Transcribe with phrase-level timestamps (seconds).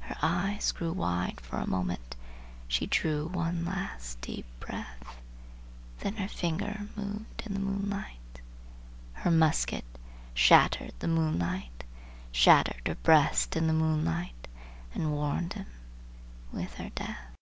[0.00, 2.14] Her eyes grew wide for a moment,
[2.68, 5.16] she drew one last deep breath,
[6.00, 8.42] Then her finger moved in the moonlight
[9.14, 9.86] Her musket
[10.34, 11.84] shattered the moonlight
[12.32, 14.46] Shattered her breast in the moonlight
[14.92, 15.68] and warned him
[16.52, 17.34] with her death.